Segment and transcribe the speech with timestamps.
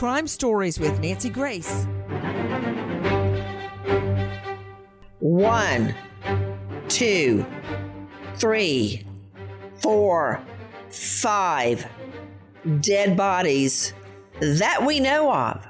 [0.00, 1.86] Crime Stories with Nancy Grace.
[5.18, 5.94] One,
[6.88, 7.44] two,
[8.36, 9.06] three,
[9.82, 10.42] four,
[10.88, 11.86] five
[12.80, 13.92] dead bodies
[14.40, 15.66] that we know of.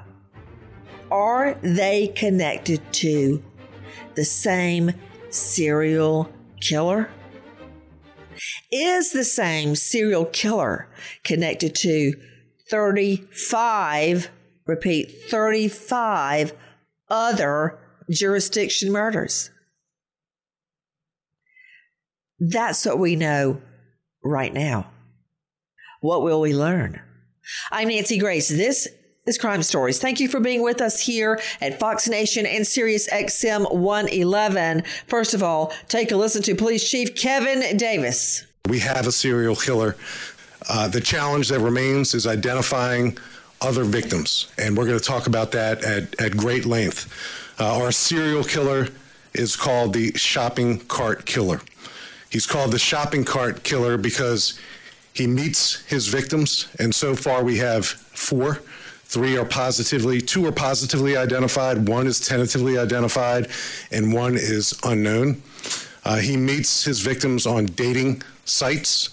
[1.11, 3.43] Are they connected to
[4.15, 4.93] the same
[5.29, 7.09] serial killer?
[8.71, 10.87] Is the same serial killer
[11.25, 12.13] connected to
[12.71, 14.31] 35,
[14.65, 16.53] repeat, 35
[17.09, 17.77] other
[18.09, 19.51] jurisdiction murders.
[22.39, 23.61] That's what we know
[24.23, 24.89] right now.
[25.99, 27.01] What will we learn?
[27.71, 28.47] I'm Nancy Grace.
[28.47, 28.87] This
[29.27, 29.99] is Crime Stories.
[29.99, 34.83] Thank you for being with us here at Fox Nation and Sirius XM 111.
[35.07, 38.47] First of all, take a listen to Police Chief Kevin Davis.
[38.69, 39.97] We have a serial killer
[40.69, 43.17] uh, the challenge that remains is identifying
[43.61, 47.11] other victims, and we're going to talk about that at, at great length.
[47.59, 48.87] Uh, our serial killer
[49.33, 51.61] is called the shopping cart killer.
[52.29, 54.59] He's called the shopping cart killer because
[55.13, 58.61] he meets his victims, and so far we have four.
[59.05, 63.49] Three are positively, two are positively identified, one is tentatively identified,
[63.91, 65.41] and one is unknown.
[66.05, 69.09] Uh, he meets his victims on dating sites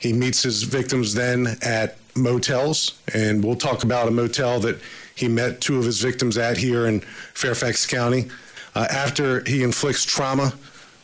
[0.00, 4.80] he meets his victims then at motels, and we'll talk about a motel that
[5.14, 7.00] he met two of his victims at here in
[7.34, 8.28] Fairfax County.
[8.74, 10.54] Uh, after he inflicts trauma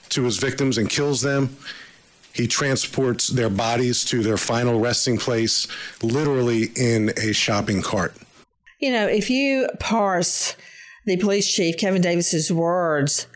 [0.09, 1.55] to his victims and kills them,
[2.33, 5.67] he transports their bodies to their final resting place,
[6.03, 8.15] literally in a shopping cart.
[8.79, 10.55] You know, if you parse
[11.06, 13.27] the police chief, Kevin Davis's words,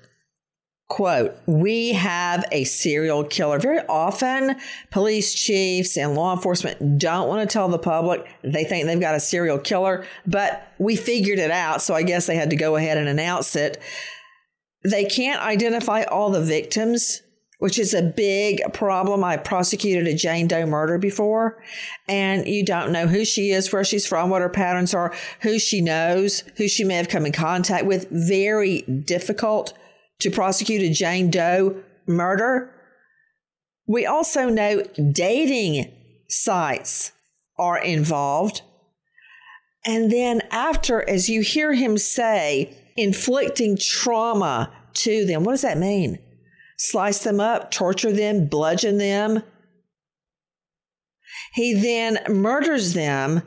[0.90, 3.60] quote, we have a serial killer.
[3.60, 4.56] Very often,
[4.90, 9.14] police chiefs and law enforcement don't want to tell the public they think they've got
[9.14, 11.80] a serial killer, but we figured it out.
[11.80, 13.80] So I guess they had to go ahead and announce it.
[14.82, 17.22] They can't identify all the victims,
[17.60, 19.22] which is a big problem.
[19.22, 21.62] I prosecuted a Jane Doe murder before,
[22.08, 25.60] and you don't know who she is, where she's from, what her patterns are, who
[25.60, 28.08] she knows, who she may have come in contact with.
[28.10, 29.72] Very difficult
[30.20, 32.75] to prosecute a Jane Doe murder.
[33.86, 34.82] We also know
[35.12, 35.92] dating
[36.28, 37.12] sites
[37.58, 38.62] are involved.
[39.84, 45.78] And then, after, as you hear him say, inflicting trauma to them, what does that
[45.78, 46.19] mean?
[46.76, 49.42] Slice them up, torture them, bludgeon them.
[51.54, 53.42] He then murders them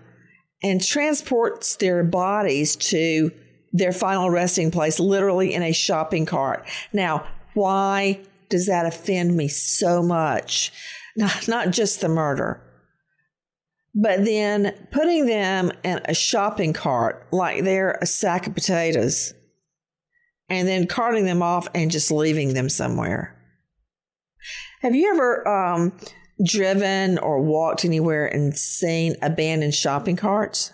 [0.61, 3.31] and transports their bodies to
[3.73, 6.66] their final resting place literally in a shopping cart.
[6.93, 10.72] Now, why does that offend me so much?
[11.16, 12.61] Not, not just the murder,
[13.96, 19.34] but then putting them in a shopping cart like they're a sack of potatoes
[20.49, 23.35] and then carting them off and just leaving them somewhere.
[24.81, 25.93] Have you ever um,
[26.43, 30.73] driven or walked anywhere and seen abandoned shopping carts?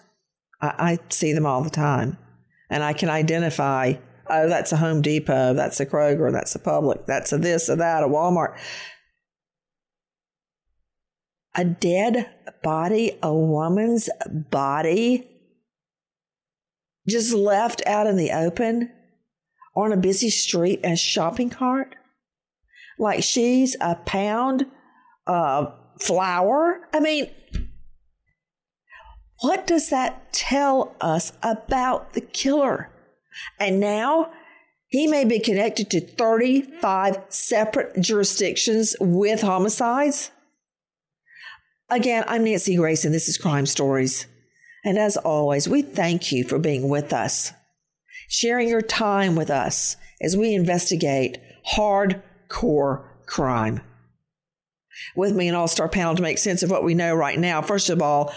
[0.61, 2.17] I, I see them all the time
[2.69, 3.93] and I can identify,
[4.27, 7.75] oh, that's a Home Depot, that's a Kroger, that's a Publix, that's a this a
[7.75, 8.57] that, a Walmart.
[11.55, 12.29] A dead
[12.63, 15.27] body, a woman's body,
[17.07, 18.91] just left out in the open
[19.75, 21.95] on a busy street and shopping cart?
[22.97, 24.65] Like she's a pound
[25.25, 26.81] of flour?
[26.93, 27.29] I mean,
[29.41, 32.89] what does that tell us about the killer?
[33.59, 34.31] And now
[34.87, 40.31] he may be connected to 35 separate jurisdictions with homicides.
[41.89, 44.27] Again, I'm Nancy Grace, and this is Crime Stories.
[44.83, 47.51] And as always, we thank you for being with us,
[48.27, 51.37] sharing your time with us as we investigate
[51.75, 53.81] hardcore crime.
[55.15, 57.61] With me, an all star panel to make sense of what we know right now.
[57.61, 58.33] First of all,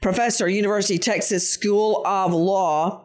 [0.00, 3.04] Professor, University Texas School of Law,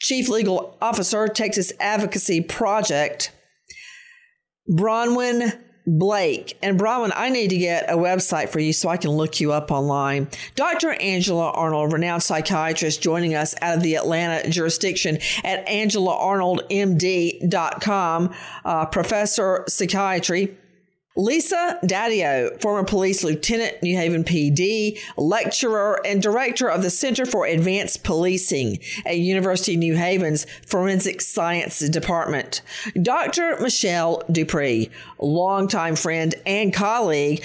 [0.00, 3.32] Chief Legal Officer, Texas Advocacy Project,
[4.70, 5.58] Bronwyn
[5.88, 6.56] Blake.
[6.62, 9.50] And Bronwyn, I need to get a website for you so I can look you
[9.52, 10.28] up online.
[10.54, 10.92] Dr.
[10.92, 19.64] Angela Arnold, renowned psychiatrist, joining us out of the Atlanta jurisdiction at angelaarnoldmd.com, uh, professor
[19.66, 20.56] psychiatry.
[21.18, 27.44] Lisa Dadio, former police lieutenant, New Haven PD, lecturer, and director of the Center for
[27.44, 32.62] Advanced Policing at University of New Haven's Forensic Science Department.
[33.02, 33.58] Dr.
[33.60, 37.42] Michelle Dupree, longtime friend and colleague,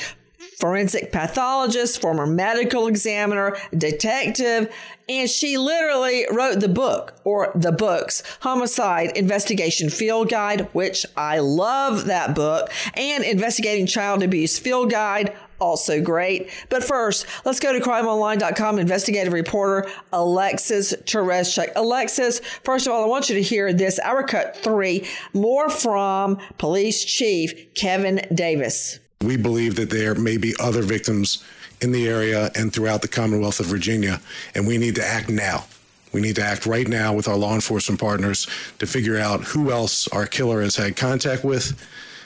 [0.58, 4.74] forensic pathologist, former medical examiner, detective,
[5.10, 11.40] and she literally wrote the book or the books, Homicide Investigation Field Guide, which I
[11.40, 16.50] love that book, and Investigating Child Abuse Field Guide, also great.
[16.70, 21.72] But first, let's go to crimeonline.com investigative reporter Alexis Tereszcuk.
[21.76, 24.00] Alexis, first of all, I want you to hear this.
[24.00, 29.00] Our cut three, more from police chief Kevin Davis.
[29.24, 31.44] We believe that there may be other victims
[31.82, 34.22] in the area and throughout the Commonwealth of Virginia,
[34.54, 35.66] and we need to act now.
[36.12, 38.48] We need to act right now with our law enforcement partners
[38.80, 41.74] to figure out who else our killer has had contact with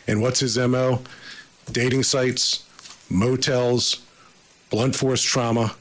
[0.07, 1.01] and what's his MO.
[1.71, 2.65] Dating sites,
[3.09, 4.01] motels,
[4.69, 5.75] blunt force trauma,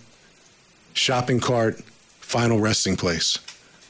[0.94, 1.80] shopping cart,
[2.20, 3.38] final resting place.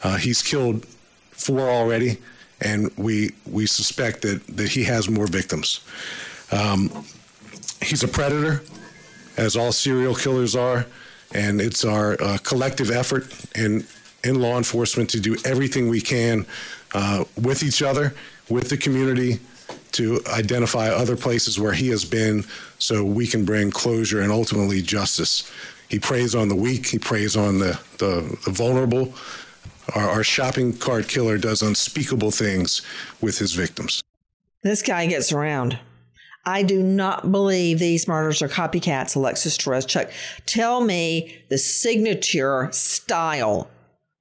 [0.02, 0.86] Uh, he's killed
[1.30, 2.18] four already,
[2.60, 5.80] and we we suspect that that he has more victims.
[6.52, 7.04] Um,
[7.82, 8.62] he's a predator
[9.36, 10.86] as all serial killers are.
[11.34, 13.26] And it's our uh, collective effort
[13.56, 13.86] in,
[14.24, 16.46] in law enforcement to do everything we can
[16.94, 18.14] uh, with each other,
[18.48, 19.40] with the community,
[19.92, 22.44] to identify other places where he has been
[22.78, 25.50] so we can bring closure and ultimately justice.
[25.88, 29.14] He preys on the weak, he preys on the, the, the vulnerable.
[29.94, 32.82] Our, our shopping cart killer does unspeakable things
[33.20, 34.02] with his victims.
[34.62, 35.78] This guy gets around.
[36.46, 40.10] I do not believe these murders are copycats, Alexis Tereszcuk.
[40.46, 43.68] Tell me the signature style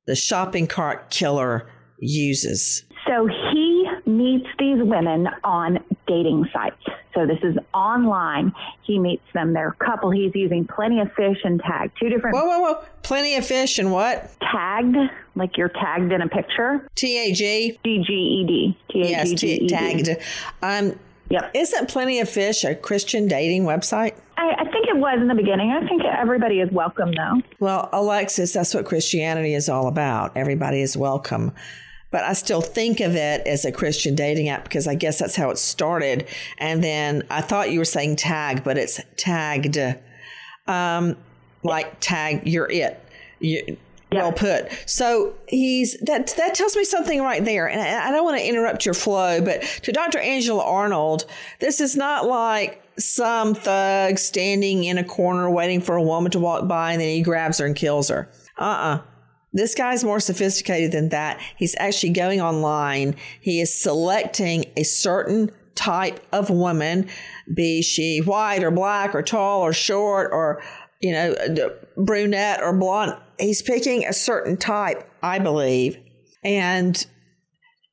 [0.07, 1.69] the shopping cart killer
[2.00, 2.83] uses.
[3.07, 6.81] So he meets these women on dating sites.
[7.13, 8.51] So this is online.
[8.83, 9.54] He meets them.
[9.54, 10.12] They're a couple.
[10.12, 11.92] He's using plenty of fish and tag.
[12.00, 12.36] Two different.
[12.36, 12.83] Whoa, whoa, whoa.
[13.04, 14.30] Plenty of fish and what?
[14.51, 14.98] Tagged,
[15.36, 16.88] like you're tagged in a picture.
[16.95, 17.80] T A G?
[17.83, 18.77] D G E D.
[18.92, 19.66] T A G G E D.
[19.69, 20.18] Yes, tagged.
[20.62, 21.00] Um,
[21.30, 21.51] Yep.
[21.54, 24.16] Isn't Plenty of Fish a Christian dating website?
[24.38, 25.72] I, I, think it was in the beginning.
[25.72, 27.42] I think everybody is welcome, though.
[27.60, 30.36] Well, Alexis, that's what Christianity is all about.
[30.38, 31.51] Everybody is welcome.
[32.12, 35.36] But I still think of it as a Christian dating app because I guess that's
[35.36, 36.27] how it started.
[36.60, 39.77] And then I thought you were saying tag, but it's tagged.
[40.67, 41.17] Um,
[41.63, 43.01] like tag, you're it.
[43.39, 43.77] You,
[44.12, 44.70] well put.
[44.86, 47.68] So he's that that tells me something right there.
[47.68, 50.20] And I, I don't want to interrupt your flow, but to Dr.
[50.20, 51.26] Angela Arnold,
[51.60, 56.40] this is not like some thug standing in a corner waiting for a woman to
[56.40, 58.30] walk by and then he grabs her and kills her.
[58.58, 59.02] Uh-uh.
[59.52, 61.42] This guy's more sophisticated than that.
[61.58, 63.16] He's actually going online.
[63.40, 67.10] He is selecting a certain type of woman,
[67.54, 70.62] be she white or black or tall or short or
[71.02, 71.36] you know,
[71.98, 73.16] brunette or blonde.
[73.39, 75.98] He's picking a certain type, I believe,
[76.44, 77.06] and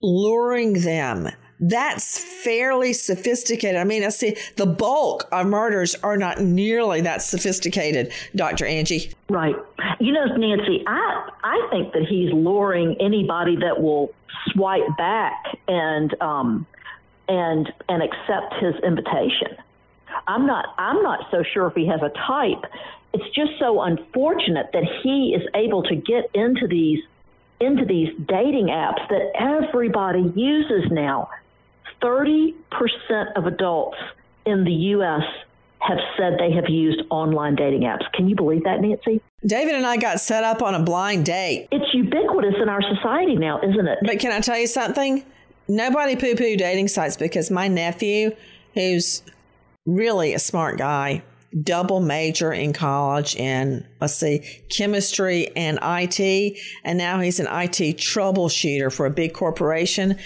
[0.02, 1.28] luring them.
[1.64, 3.76] That's fairly sophisticated.
[3.76, 8.66] I mean, I see the bulk of murders are not nearly that sophisticated, Dr.
[8.66, 9.12] Angie.
[9.30, 9.54] Right.
[10.00, 14.12] You know, Nancy, I I think that he's luring anybody that will
[14.52, 16.66] swipe back and um
[17.28, 19.56] and and accept his invitation.
[20.26, 22.64] I'm not I'm not so sure if he has a type
[23.14, 27.00] it's just so unfortunate that he is able to get into these
[27.61, 31.31] into these dating apps that everybody uses now.
[32.02, 32.54] 30%
[33.37, 33.99] of adults
[34.45, 35.23] in the US
[35.78, 38.11] have said they have used online dating apps.
[38.14, 39.21] Can you believe that, Nancy?
[39.47, 41.69] David and I got set up on a blind date.
[41.71, 43.99] It's ubiquitous in our society now, isn't it?
[44.04, 45.25] But can I tell you something?
[45.69, 48.35] Nobody poo poo dating sites because my nephew,
[48.75, 49.23] who's
[49.87, 51.23] really a smart guy,
[51.62, 54.40] double major in college in, let's see,
[54.71, 56.59] chemistry and IT.
[56.85, 60.18] And now he's an IT troubleshooter for a big corporation.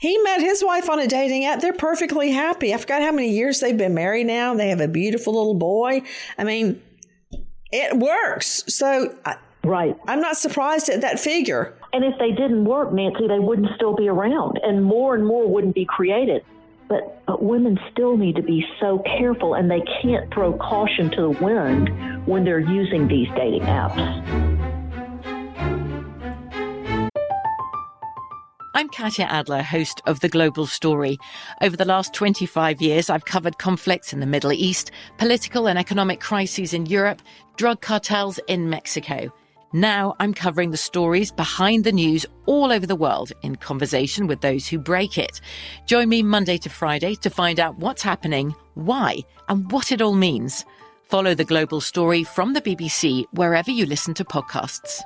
[0.00, 1.60] He met his wife on a dating app.
[1.60, 2.74] They're perfectly happy.
[2.74, 4.54] I forgot how many years they've been married now.
[4.54, 6.02] They have a beautiful little boy.
[6.36, 6.82] I mean,
[7.72, 8.64] it works.
[8.66, 9.16] So,
[9.62, 9.96] right.
[10.06, 11.78] I'm not surprised at that figure.
[11.92, 15.48] And if they didn't work, Nancy, they wouldn't still be around, and more and more
[15.48, 16.44] wouldn't be created.
[16.88, 21.22] But, but women still need to be so careful, and they can't throw caution to
[21.22, 21.90] the wind
[22.26, 24.54] when they're using these dating apps.
[28.76, 31.16] I'm Katya Adler, host of The Global Story.
[31.62, 36.20] Over the last 25 years, I've covered conflicts in the Middle East, political and economic
[36.20, 37.22] crises in Europe,
[37.56, 39.32] drug cartels in Mexico.
[39.74, 44.40] Now I'm covering the stories behind the news all over the world in conversation with
[44.40, 45.40] those who break it.
[45.84, 50.14] Join me Monday to Friday to find out what's happening, why, and what it all
[50.14, 50.64] means.
[51.02, 55.02] Follow the global story from the BBC wherever you listen to podcasts.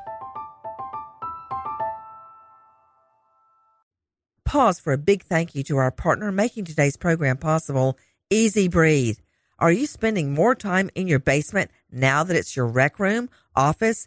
[4.49, 7.99] pause for a big thank you to our partner making today's program possible,
[8.31, 9.19] EZ Breathe.
[9.59, 14.07] Are you spending more time in your basement now that it's your rec room, office,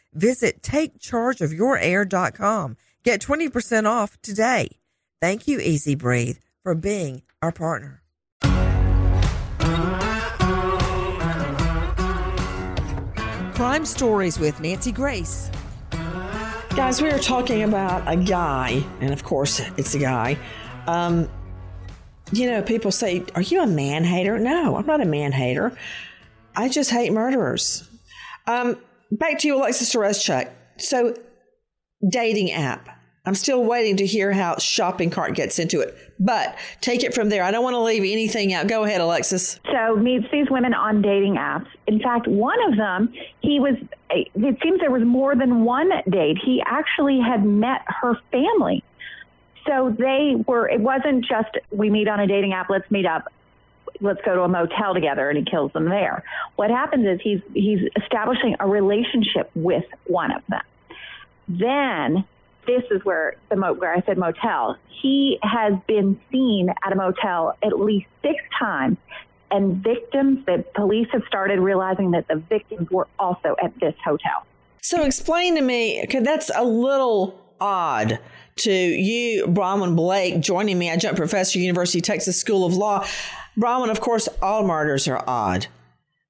[0.13, 2.77] visit takechargeofyourair.com.
[3.03, 4.77] Get 20% off today.
[5.19, 8.03] Thank you, EZ Breathe, for being our partner.
[13.55, 15.49] Crime Stories with Nancy Grace.
[16.75, 20.37] Guys, we are talking about a guy, and of course, it's a guy
[20.87, 21.29] um,
[22.31, 24.39] you know, people say, Are you a man hater?
[24.39, 25.75] No, I'm not a man hater.
[26.55, 27.87] I just hate murderers.
[28.47, 28.77] Um,
[29.11, 30.51] back to you, Alexis Tereszcuk.
[30.77, 31.15] So,
[32.07, 32.89] dating app.
[33.23, 37.29] I'm still waiting to hear how shopping cart gets into it, but take it from
[37.29, 37.43] there.
[37.43, 38.67] I don't want to leave anything out.
[38.67, 39.59] Go ahead, Alexis.
[39.71, 41.67] So meets these women on dating apps.
[41.85, 43.75] In fact, one of them, he was.
[44.09, 46.37] It seems there was more than one date.
[46.43, 48.83] He actually had met her family
[49.67, 53.31] so they were, it wasn't just we meet on a dating app, let's meet up,
[54.01, 56.23] let's go to a motel together, and he kills them there.
[56.55, 60.61] What happens is he's, he's establishing a relationship with one of them.
[61.47, 62.25] Then
[62.67, 64.77] this is where the mo- where I said motel.
[64.89, 68.97] He has been seen at a motel at least six times,
[69.49, 70.45] and victims.
[70.45, 74.45] The police have started realizing that the victims were also at this hotel.
[74.81, 78.19] So explain to me, because that's a little odd
[78.57, 83.05] to you, Bronwyn Blake, joining me, adjunct professor, University of Texas School of Law.
[83.57, 85.67] Bronwyn, of course, all murders are odd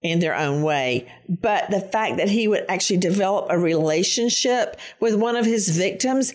[0.01, 5.15] in their own way, but the fact that he would actually develop a relationship with
[5.15, 6.33] one of his victims,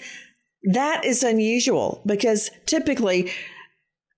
[0.62, 3.32] that is unusual because typically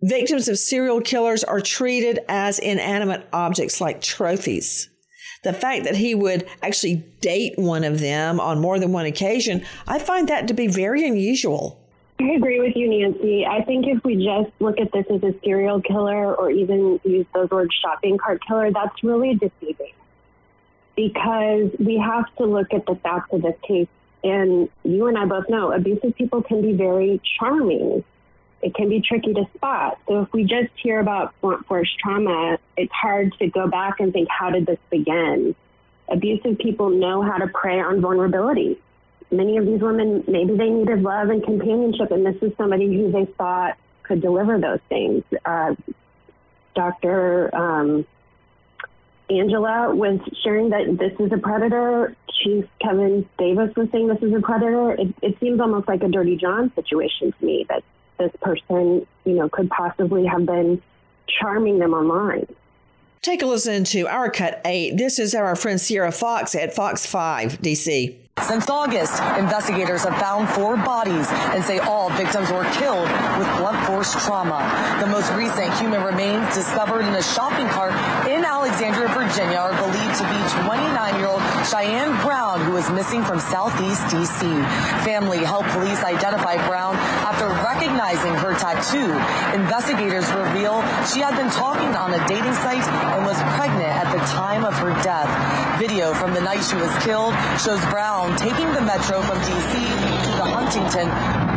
[0.02, 4.88] victims of serial killers are treated as inanimate objects like trophies
[5.44, 9.64] the fact that he would actually date one of them on more than one occasion,
[9.86, 11.87] I find that to be very unusual.
[12.20, 13.46] I agree with you, Nancy.
[13.46, 17.26] I think if we just look at this as a serial killer or even use
[17.32, 19.92] those words shopping cart killer, that's really deceiving
[20.96, 23.88] because we have to look at the facts of this case.
[24.24, 28.02] And you and I both know abusive people can be very charming
[28.60, 29.98] it can be tricky to spot.
[30.08, 34.12] So if we just hear about blunt force trauma, it's hard to go back and
[34.12, 35.54] think, how did this begin?
[36.08, 38.78] Abusive people know how to prey on vulnerability.
[39.30, 43.12] Many of these women, maybe they needed love and companionship, and this is somebody who
[43.12, 45.22] they thought could deliver those things.
[45.44, 45.74] Uh,
[46.74, 47.54] Dr.
[47.54, 48.06] Um,
[49.30, 52.16] Angela was sharing that this is a predator.
[52.42, 54.92] Chief Kevin Davis was saying this is a predator.
[54.92, 57.82] It, it seems almost like a Dirty John situation to me that
[58.18, 60.80] this person, you know, could possibly have been
[61.40, 62.46] charming them online.
[63.20, 64.96] Take a listen to our cut eight.
[64.96, 68.16] This is our friend Sierra Fox at Fox 5 DC.
[68.46, 73.86] Since August, investigators have found four bodies and say all victims were killed with blunt
[73.86, 74.62] force trauma.
[75.00, 77.92] The most recent human remains discovered in a shopping cart
[78.68, 84.44] Alexandria, Virginia are believed to be 29-year-old Cheyenne Brown, who was missing from southeast D.C.
[85.08, 86.94] Family helped police identify Brown
[87.24, 89.08] after recognizing her tattoo.
[89.56, 94.20] Investigators reveal she had been talking on a dating site and was pregnant at the
[94.36, 95.32] time of her death.
[95.80, 99.72] Video from the night she was killed shows Brown taking the metro from D.C.
[100.28, 101.08] to the Huntington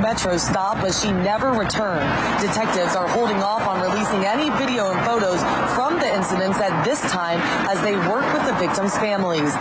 [0.01, 2.07] metro stop, but she never returned.
[2.41, 5.39] Detectives are holding off on releasing any video and photos
[5.75, 7.39] from the incidents at this time
[7.69, 9.53] as they work with the victims' families.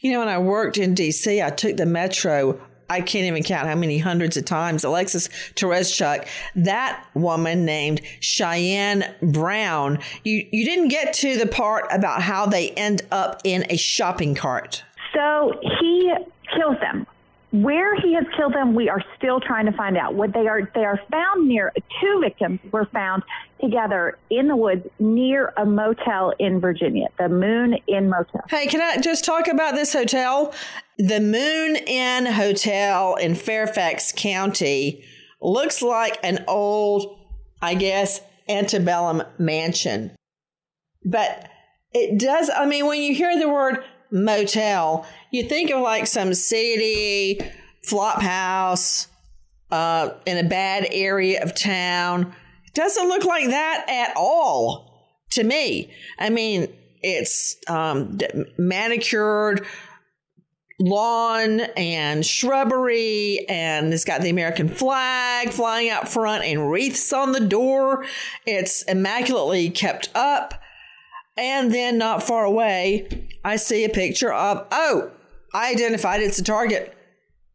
[0.00, 2.60] You know, when I worked in DC, I took the metro.
[2.90, 4.84] I can't even count how many hundreds of times.
[4.84, 6.26] Alexis Tereszcuk,
[6.56, 9.98] that woman named Cheyenne Brown.
[10.24, 14.34] You you didn't get to the part about how they end up in a shopping
[14.34, 14.84] cart.
[15.14, 16.14] So he
[16.54, 17.06] kills them.
[17.50, 20.14] Where he has killed them, we are still trying to find out.
[20.14, 21.72] What they are, they are found near.
[22.00, 23.22] Two victims were found
[23.60, 28.42] together in the woods near a motel in Virginia, the Moon Inn Motel.
[28.50, 30.54] Hey, can I just talk about this hotel?
[30.98, 35.02] The Moon Inn Hotel in Fairfax County
[35.40, 37.18] looks like an old,
[37.62, 40.14] I guess, antebellum mansion.
[41.02, 41.48] But
[41.92, 46.34] it does, I mean, when you hear the word motel, you think of like some
[46.34, 47.40] city
[47.84, 49.08] flop house
[49.70, 52.34] uh, in a bad area of town.
[52.74, 54.88] Doesn't look like that at all
[55.30, 55.92] to me.
[56.18, 56.68] I mean,
[57.02, 58.18] it's um,
[58.56, 59.66] manicured
[60.80, 67.32] lawn and shrubbery and it's got the American flag flying out front and wreaths on
[67.32, 68.04] the door.
[68.46, 70.54] It's immaculately kept up.
[71.38, 75.12] And then not far away, I see a picture of, oh,
[75.54, 76.96] I identified it's a Target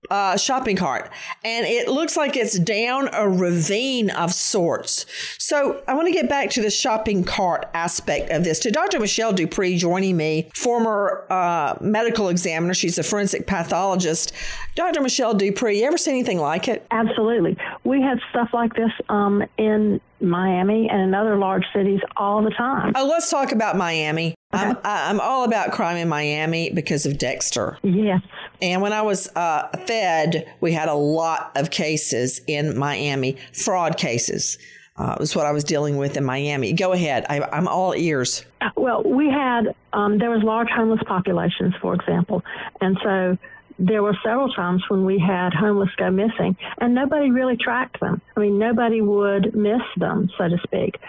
[0.09, 1.09] uh, shopping cart,
[1.43, 5.05] and it looks like it's down a ravine of sorts.
[5.37, 8.59] So I want to get back to the shopping cart aspect of this.
[8.59, 8.99] To Dr.
[8.99, 14.33] Michelle Dupree joining me, former uh, medical examiner, she's a forensic pathologist.
[14.75, 15.01] Dr.
[15.01, 16.85] Michelle Dupree, you ever seen anything like it?
[16.89, 17.57] Absolutely.
[17.83, 22.49] We had stuff like this um, in Miami and in other large cities all the
[22.51, 22.93] time.
[22.95, 24.33] Oh, let's talk about Miami.
[24.53, 24.63] Okay.
[24.63, 27.77] I'm, I'm all about crime in Miami because of Dexter.
[27.83, 28.21] Yes.
[28.61, 33.97] And when I was uh, fed, we had a lot of cases in Miami, fraud
[33.97, 34.57] cases.
[34.95, 36.71] Uh, was what I was dealing with in Miami.
[36.71, 37.25] Go ahead.
[37.27, 38.45] I, am all ears.
[38.75, 42.43] Well, we had, um, there was large homeless populations, for example.
[42.79, 43.37] And so
[43.79, 48.21] there were several times when we had homeless go missing and nobody really tracked them.
[48.35, 50.99] I mean, nobody would miss them, so to speak.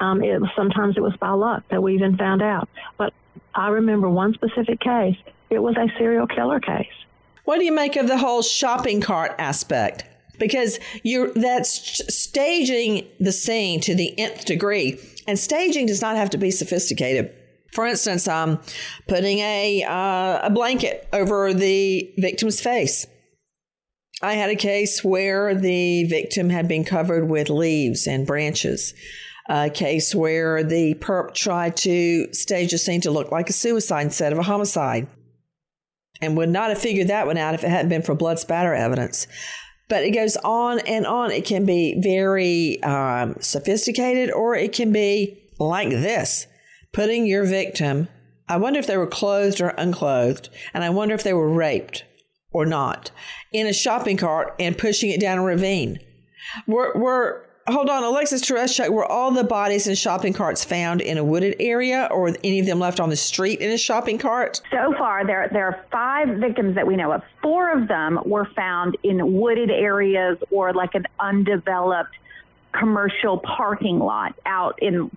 [0.00, 2.68] Um, it was, sometimes it was by luck that we even found out.
[2.98, 3.12] But
[3.54, 5.16] I remember one specific case.
[5.50, 6.86] It was a serial killer case.
[7.44, 10.04] What do you make of the whole shopping cart aspect?
[10.38, 16.30] Because you're that's staging the scene to the nth degree, and staging does not have
[16.30, 17.32] to be sophisticated.
[17.74, 18.60] For instance, um,
[19.08, 23.06] putting a uh, a blanket over the victim's face.
[24.22, 28.94] I had a case where the victim had been covered with leaves and branches.
[29.48, 34.02] A case where the perp tried to stage a scene to look like a suicide
[34.02, 35.08] instead of a homicide
[36.22, 38.72] and would not have figured that one out if it hadn't been for blood spatter
[38.72, 39.26] evidence.
[39.88, 41.30] But it goes on and on.
[41.30, 46.46] It can be very um, sophisticated, or it can be like this
[46.94, 48.08] putting your victim.
[48.48, 52.04] I wonder if they were clothed or unclothed, and I wonder if they were raped
[52.52, 53.10] or not
[53.52, 55.98] in a shopping cart and pushing it down a ravine.
[56.66, 61.18] We're, we're hold on, Alexis Tereszcuk, were all the bodies in shopping carts found in
[61.18, 64.60] a wooded area or any of them left on the street in a shopping cart?
[64.70, 67.22] So far, there, there are five victims that we know of.
[67.42, 72.14] Four of them were found in wooded areas or like an undeveloped
[72.72, 75.10] commercial parking lot out in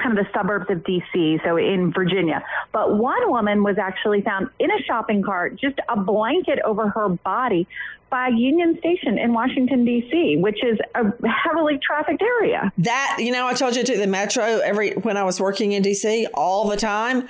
[0.00, 2.44] kind of the suburbs of DC, so in Virginia.
[2.72, 7.08] But one woman was actually found in a shopping cart, just a blanket over her
[7.08, 7.66] body
[8.10, 12.72] by Union Station in Washington D.C., which is a heavily trafficked area.
[12.78, 15.82] That you know, I told you to the metro every when I was working in
[15.82, 16.26] D.C.
[16.34, 17.28] all the time.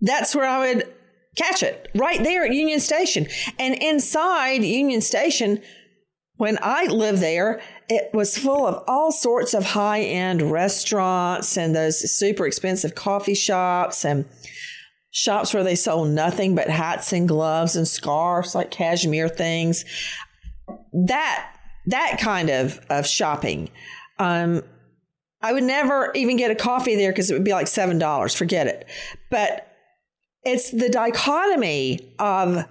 [0.00, 0.92] That's where I would
[1.36, 3.26] catch it right there at Union Station,
[3.58, 5.60] and inside Union Station.
[6.36, 11.74] When I lived there, it was full of all sorts of high end restaurants and
[11.74, 14.24] those super expensive coffee shops and
[15.10, 19.84] shops where they sold nothing but hats and gloves and scarves, like cashmere things.
[20.92, 21.54] That
[21.86, 23.70] that kind of of shopping.
[24.18, 24.62] Um,
[25.42, 28.34] I would never even get a coffee there because it would be like seven dollars.
[28.34, 28.88] Forget it.
[29.30, 29.70] But
[30.42, 32.66] it's the dichotomy of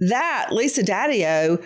[0.00, 1.62] that Lisa Dadio,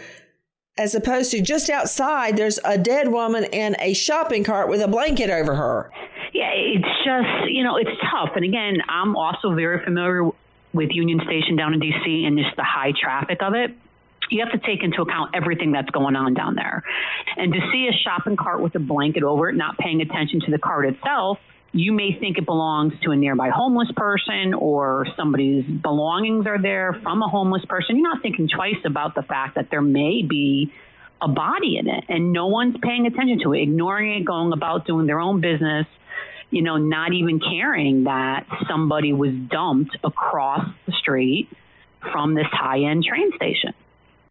[0.78, 4.88] as opposed to just outside, there's a dead woman in a shopping cart with a
[4.88, 5.90] blanket over her.
[6.32, 8.30] Yeah, it's just, you know, it's tough.
[8.36, 10.24] And again, I'm also very familiar
[10.72, 13.76] with Union Station down in DC and just the high traffic of it.
[14.30, 16.82] You have to take into account everything that's going on down there.
[17.36, 20.50] And to see a shopping cart with a blanket over it, not paying attention to
[20.50, 21.38] the cart itself,
[21.72, 26.98] you may think it belongs to a nearby homeless person or somebody's belongings are there
[27.02, 27.96] from a homeless person.
[27.96, 30.72] You're not thinking twice about the fact that there may be
[31.22, 34.86] a body in it and no one's paying attention to it, ignoring it, going about
[34.86, 35.86] doing their own business,
[36.50, 41.48] you know, not even caring that somebody was dumped across the street
[42.12, 43.72] from this high end train station.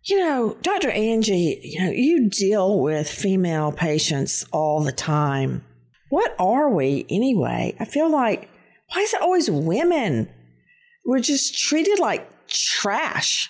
[0.03, 0.91] You know, Dr.
[0.91, 5.63] Angie, you know, you deal with female patients all the time
[6.11, 7.73] what are we anyway?
[7.79, 8.49] I feel like,
[8.93, 10.29] why is it always women?
[11.05, 13.49] We're just treated like trash.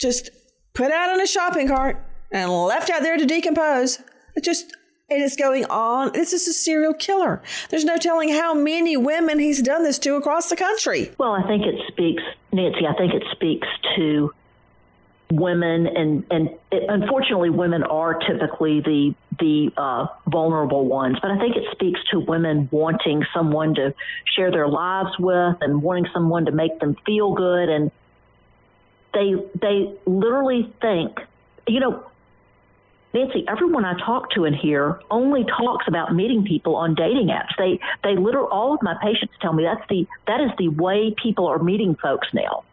[0.00, 0.30] Just
[0.74, 4.00] put out in a shopping cart and left out there to decompose.
[4.34, 4.74] It just,
[5.08, 6.12] it is going on.
[6.14, 7.42] This is a serial killer.
[7.70, 11.12] There's no telling how many women he's done this to across the country.
[11.16, 14.34] Well, I think it speaks, Nancy, I think it speaks to
[15.30, 21.38] women and and it, unfortunately women are typically the the uh, vulnerable ones but i
[21.38, 23.94] think it speaks to women wanting someone to
[24.34, 27.90] share their lives with and wanting someone to make them feel good and
[29.12, 31.18] they they literally think
[31.66, 32.04] you know
[33.14, 37.56] Nancy, everyone I talk to in here only talks about meeting people on dating apps.
[37.56, 41.14] They they literally all of my patients tell me that's the that is the way
[41.22, 42.64] people are meeting folks now.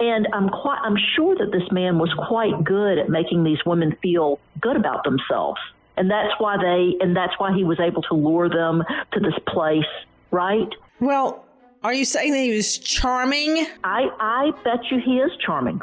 [0.00, 3.96] And I'm quite, I'm sure that this man was quite good at making these women
[4.02, 5.60] feel good about themselves.
[5.96, 9.34] And that's why they, and that's why he was able to lure them to this
[9.46, 9.84] place,
[10.32, 10.68] right?
[11.00, 11.44] Well,
[11.84, 13.66] are you saying that he was charming?
[13.84, 15.80] I, I bet you he is charming.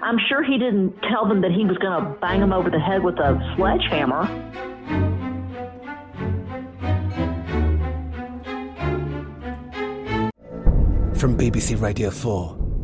[0.00, 2.78] I'm sure he didn't tell them that he was going to bang them over the
[2.78, 4.26] head with a sledgehammer.
[11.16, 12.63] From BBC Radio 4.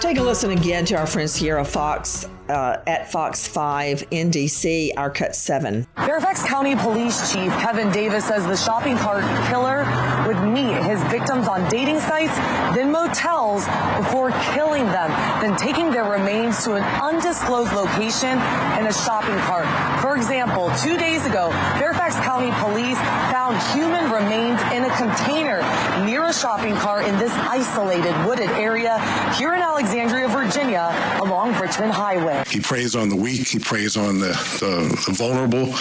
[0.00, 4.90] Take a listen again to our friend Sierra Fox uh, at Fox 5 in DC,
[4.96, 5.86] our cut 7.
[5.96, 9.84] Fairfax County Police Chief Kevin Davis says the shopping cart killer
[10.26, 12.34] would meet his victims on dating sites,
[12.74, 18.32] then motels before killing them, then taking their remains to an undisclosed location
[18.78, 19.66] in a shopping cart.
[20.00, 22.98] For example, two days ago, Fairfax County Police
[23.30, 25.62] found human remains in a container
[26.04, 28.98] near a shopping cart in this isolated wooded area
[29.34, 32.35] here in Alexandria, Virginia, along Richmond Highway.
[32.44, 34.28] He preys on the weak, he preys on the,
[34.60, 35.74] the, the vulnerable,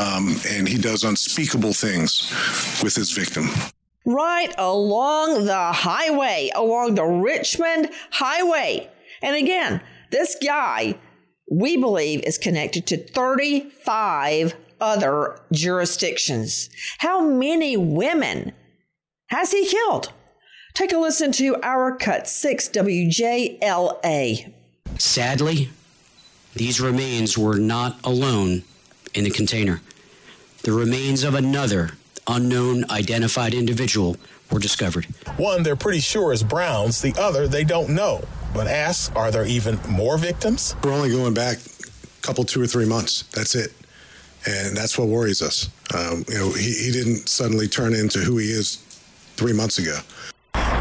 [0.00, 2.30] um, and he does unspeakable things
[2.82, 3.48] with his victim.
[4.04, 8.90] Right along the highway, along the Richmond Highway.
[9.22, 10.96] And again, this guy,
[11.50, 16.68] we believe, is connected to 35 other jurisdictions.
[16.98, 18.52] How many women
[19.28, 20.12] has he killed?
[20.74, 24.52] Take a listen to our Cut 6 WJLA.
[24.98, 25.70] Sadly,
[26.54, 28.62] these remains were not alone
[29.14, 29.80] in the container.
[30.62, 31.90] The remains of another
[32.26, 34.16] unknown identified individual
[34.50, 35.04] were discovered.
[35.36, 38.24] One they're pretty sure is Brown's, the other they don't know.
[38.54, 40.76] But ask, are there even more victims?
[40.84, 43.24] We're only going back a couple, two or three months.
[43.32, 43.72] That's it.
[44.46, 45.70] And that's what worries us.
[45.94, 48.76] Um, you know, he, he didn't suddenly turn into who he is
[49.36, 49.98] three months ago.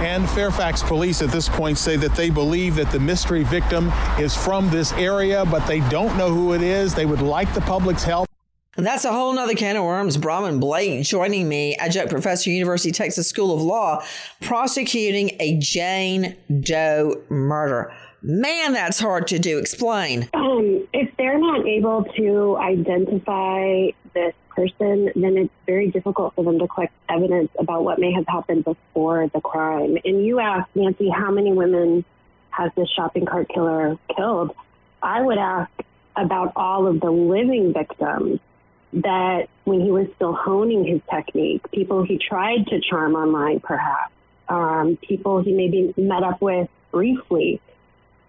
[0.03, 4.35] And Fairfax police at this point say that they believe that the mystery victim is
[4.35, 6.93] from this area, but they don't know who it is.
[6.93, 8.27] They would like the public's help.
[8.75, 10.17] And that's a whole nother can of worms.
[10.17, 14.03] Bronwyn Blake joining me, adjunct professor, University of Texas School of Law,
[14.41, 17.93] prosecuting a Jane Doe murder.
[18.23, 19.59] Man, that's hard to do.
[19.59, 20.29] Explain.
[20.33, 26.59] Um, if they're not able to identify this person, then it's very difficult for them
[26.59, 29.97] to collect evidence about what may have happened before the crime.
[30.03, 32.03] And you asked, Nancy, how many women
[32.49, 34.51] has this shopping cart killer killed?
[35.01, 35.71] I would ask
[36.17, 38.41] about all of the living victims
[38.91, 44.11] that when he was still honing his technique, people he tried to charm online, perhaps,
[44.49, 47.61] um, people he maybe met up with briefly.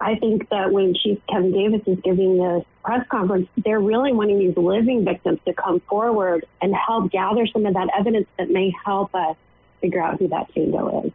[0.00, 4.38] I think that when Chief Kevin Davis is giving this press conference, they're really wanting
[4.38, 8.72] these living victims to come forward and help gather some of that evidence that may
[8.84, 9.36] help us
[9.80, 11.12] figure out who that Jane Doe is.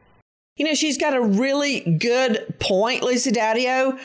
[0.57, 3.97] You know, she's got a really good point, Lisa Dadio.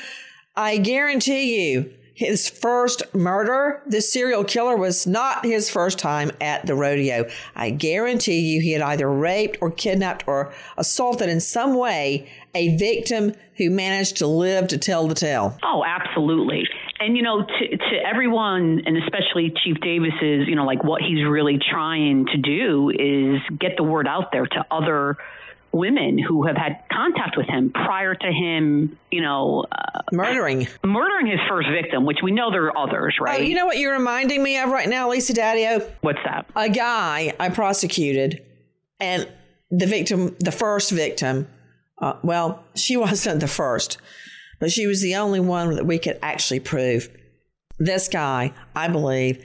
[0.55, 6.65] I guarantee you, his first murder, this serial killer was not his first time at
[6.65, 7.29] the rodeo.
[7.57, 12.77] I guarantee you he had either raped or kidnapped or assaulted in some way a
[12.77, 15.59] victim who managed to live to tell the tale.
[15.65, 16.69] Oh, absolutely.
[17.01, 21.25] And you know, to to everyone, and especially Chief Davis's, you know, like what he's
[21.27, 25.17] really trying to do is get the word out there to other
[25.75, 31.27] women who have had contact with him prior to him, you know, uh, murdering murdering
[31.27, 33.41] his first victim, which we know there are others, right?
[33.41, 35.85] Oh, you know what you're reminding me of right now, Lisa Dadio?
[36.01, 36.47] What's that?
[36.55, 38.45] A guy I prosecuted,
[39.01, 39.29] and
[39.71, 41.49] the victim, the first victim,
[42.01, 43.99] uh, well, she wasn't the first,
[44.65, 47.11] but she was the only one that we could actually prove.
[47.79, 49.45] This guy, I believe,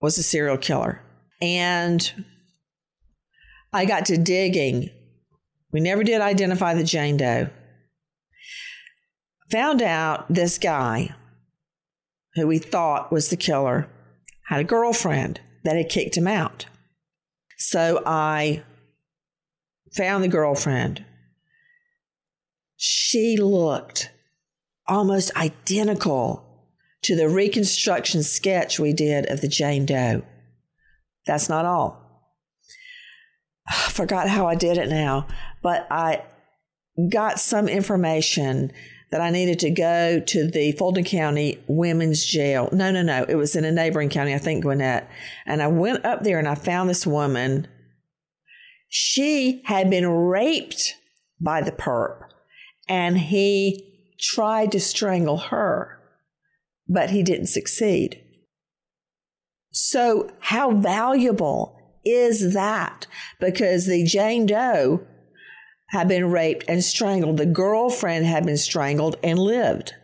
[0.00, 1.02] was a serial killer.
[1.42, 2.24] And
[3.70, 4.88] I got to digging
[5.74, 7.50] we never did identify the Jane Doe.
[9.50, 11.14] Found out this guy,
[12.32, 13.90] who we thought was the killer,
[14.46, 16.64] had a girlfriend that had kicked him out.
[17.58, 18.62] So I
[19.94, 21.04] found the girlfriend.
[22.80, 24.12] She looked
[24.86, 26.44] almost identical
[27.02, 30.22] to the reconstruction sketch we did of the Jane Doe.
[31.26, 32.00] That's not all.
[33.68, 35.26] I forgot how I did it now,
[35.60, 36.22] but I
[37.10, 38.70] got some information
[39.10, 42.68] that I needed to go to the Fulton County Women's Jail.
[42.70, 43.24] No, no, no.
[43.28, 45.10] It was in a neighboring county, I think Gwinnett.
[45.46, 47.66] And I went up there and I found this woman.
[48.88, 50.94] She had been raped
[51.40, 52.27] by the perp
[52.88, 55.98] and he tried to strangle her,
[56.88, 58.22] but he didn't succeed.
[59.70, 63.06] So, how valuable is that?
[63.38, 65.06] Because the Jane Doe
[65.88, 67.36] had been raped and strangled.
[67.36, 69.94] The girlfriend had been strangled and lived.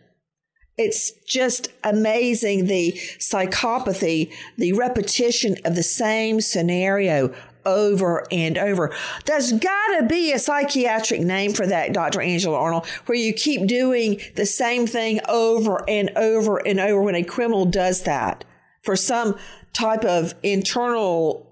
[0.77, 7.33] It's just amazing the psychopathy, the repetition of the same scenario
[7.65, 8.93] over and over.
[9.25, 12.21] There's got to be a psychiatric name for that, Dr.
[12.21, 17.15] Angela Arnold, where you keep doing the same thing over and over and over when
[17.15, 18.45] a criminal does that
[18.83, 19.37] for some
[19.73, 21.51] type of internal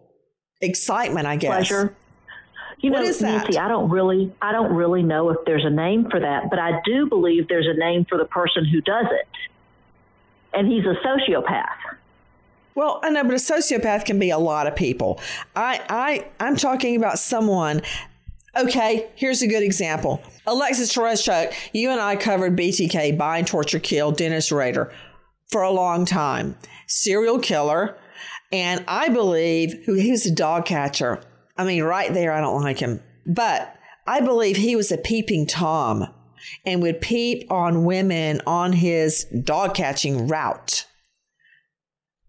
[0.62, 1.49] excitement, I guess.
[1.67, 1.95] Pleasure.
[2.80, 3.43] You What know, is that?
[3.43, 6.60] Nancy, I don't really, I don't really know if there's a name for that, but
[6.60, 9.28] I do believe there's a name for the person who does it,
[10.54, 11.95] and he's a sociopath.
[12.75, 15.19] Well, I know, but a sociopath can be a lot of people.
[15.55, 17.81] I, I, I'm talking about someone.
[18.55, 20.21] Okay, here's a good example.
[20.45, 24.91] Alexis Tereszcuk, you and I covered BTK, bind, torture, kill, Dennis Rader,
[25.49, 26.57] for a long time.
[26.88, 27.97] Serial killer,
[28.51, 31.21] and I believe who he was a dog catcher.
[31.57, 35.47] I mean, right there, I don't like him, but I believe he was a peeping
[35.47, 36.07] tom
[36.65, 40.86] and would peep on women on his dog catching route.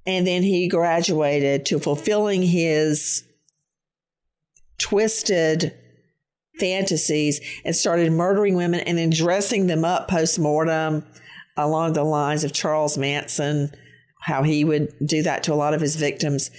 [0.06, 3.24] And then he graduated to fulfilling his
[4.78, 5.74] twisted
[6.58, 11.04] fantasies and started murdering women and then dressing them up post mortem
[11.56, 13.70] along the lines of Charles Manson,
[14.20, 16.50] how he would do that to a lot of his victims.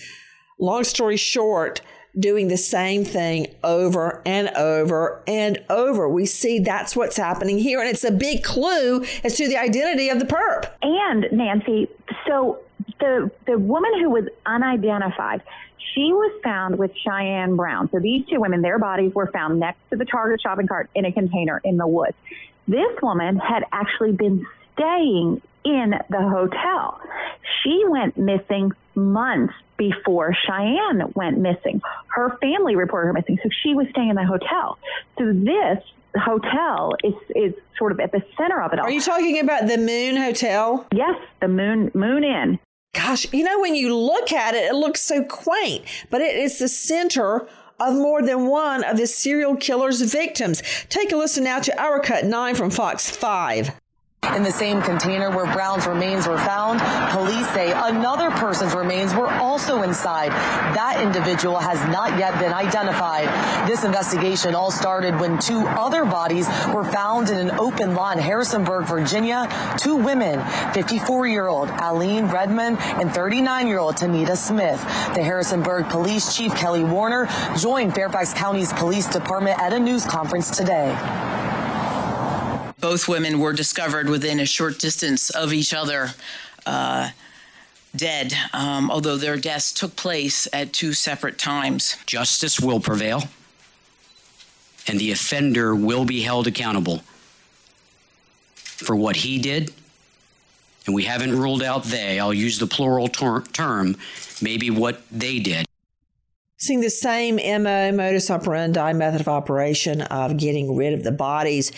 [0.59, 1.81] Long story short,
[2.17, 6.07] doing the same thing over and over and over.
[6.07, 10.09] We see that's what's happening here, and it's a big clue as to the identity
[10.09, 10.71] of the perp.
[10.81, 11.89] And Nancy,
[12.25, 12.59] so
[12.99, 15.41] the the woman who was unidentified,
[15.93, 17.89] she was found with Cheyenne Brown.
[17.91, 21.05] So these two women, their bodies were found next to the Target shopping cart in
[21.05, 22.15] a container in the woods.
[22.67, 26.99] This woman had actually been staying in the hotel.
[27.63, 31.81] She went missing months before Cheyenne went missing.
[32.07, 34.77] Her family reported her missing, so she was staying in the hotel.
[35.17, 35.83] So this
[36.17, 38.85] hotel is is sort of at the center of it all.
[38.85, 40.87] Are you talking about the Moon Hotel?
[40.93, 42.59] Yes, the Moon Moon Inn.
[42.95, 46.59] Gosh, you know when you look at it, it looks so quaint, but it is
[46.59, 47.47] the center
[47.79, 50.63] of more than one of the serial killer's victims.
[50.87, 53.71] Take a listen now to our cut nine from Fox 5.
[54.33, 56.79] In the same container where Brown's remains were found,
[57.11, 60.31] police say another person's remains were also inside.
[60.31, 63.27] That individual has not yet been identified.
[63.67, 68.23] This investigation all started when two other bodies were found in an open lot in
[68.23, 69.47] Harrisonburg, Virginia.
[69.77, 74.81] Two women, 54-year-old Aline Redmond and 39-year-old Tanita Smith.
[75.13, 80.49] The Harrisonburg Police Chief Kelly Warner joined Fairfax County's police department at a news conference
[80.49, 80.95] today.
[82.85, 86.11] Both women were discovered within a short distance of each other.
[86.67, 87.09] Uh,
[87.95, 91.97] dead, um, although their deaths took place at two separate times.
[92.05, 93.23] Justice will prevail,
[94.87, 97.01] and the offender will be held accountable
[98.53, 99.73] for what he did.
[100.85, 103.97] And we haven't ruled out they, I'll use the plural ter- term,
[104.43, 105.65] maybe what they did.
[106.57, 111.71] Seeing the same MO, modus operandi, method of operation of getting rid of the bodies.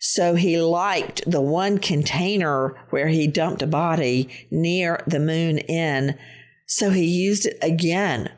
[0.00, 6.18] So he liked the one container where he dumped a body near the Moon Inn.
[6.66, 8.30] So he used it again.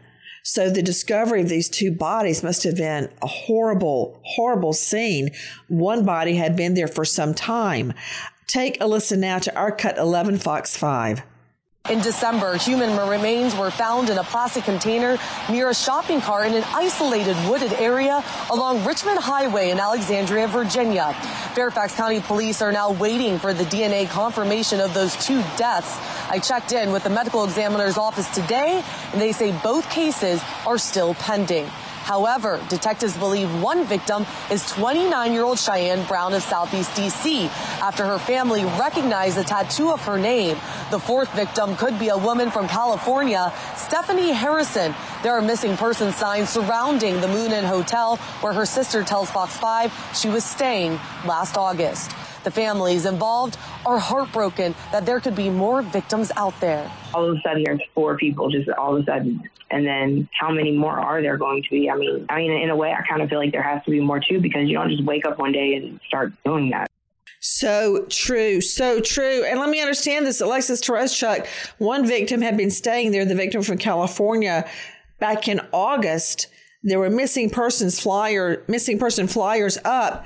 [0.42, 5.30] So the discovery of these two bodies must have been a horrible, horrible scene.
[5.68, 7.94] One body had been there for some time.
[8.48, 11.22] Take a listen now to our cut 11 Fox 5.
[11.90, 15.18] In December, human remains were found in a plastic container
[15.50, 21.12] near a shopping cart in an isolated wooded area along Richmond Highway in Alexandria, Virginia.
[21.54, 25.98] Fairfax County police are now waiting for the DNA confirmation of those two deaths.
[26.30, 28.80] I checked in with the medical examiner's office today,
[29.12, 31.68] and they say both cases are still pending.
[32.02, 37.46] However, detectives believe one victim is 29 year old Cheyenne Brown of Southeast DC
[37.80, 40.56] after her family recognized the tattoo of her name.
[40.90, 44.94] The fourth victim could be a woman from California, Stephanie Harrison.
[45.22, 49.56] There are missing person signs surrounding the Moon Inn Hotel where her sister tells Fox
[49.56, 52.10] 5 she was staying last August.
[52.44, 56.90] The families involved are heartbroken that there could be more victims out there.
[57.14, 59.48] All of a sudden, there's four people just all of a sudden.
[59.70, 61.88] And then how many more are there going to be?
[61.88, 63.90] I mean, I mean, in a way, I kind of feel like there has to
[63.90, 66.90] be more too because you don't just wake up one day and start doing that.
[67.40, 69.44] So true, so true.
[69.44, 70.40] And let me understand this.
[70.40, 71.46] Alexis Tereszcuk.
[71.78, 74.68] one victim had been staying there, the victim from California,
[75.18, 76.48] back in August.
[76.84, 80.24] There were missing persons flyer, missing person flyers up